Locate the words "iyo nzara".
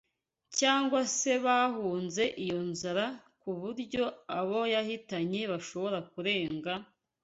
2.43-3.05